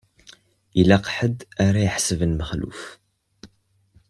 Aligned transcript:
Ilaq 0.79 1.05
ḥedd 1.15 1.37
ara 1.65 1.79
iḥebsen 1.87 2.31
Mexluf. 2.39 2.81